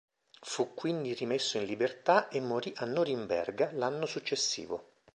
Fu 0.41 0.73
quindi 0.73 1.13
rimesso 1.13 1.59
in 1.59 1.65
libertà 1.65 2.27
e 2.29 2.39
morì 2.39 2.73
a 2.77 2.85
Norimberga 2.85 3.69
l'anno 3.73 4.07
successivo. 4.07 4.93